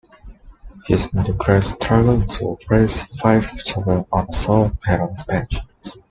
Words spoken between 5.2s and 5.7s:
pension.